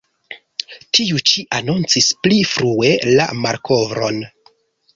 Tiu-ĉi 0.99 1.43
anoncis 1.59 2.09
pli 2.25 2.41
frue 2.55 2.91
la 3.19 3.29
malkovron. 3.45 4.21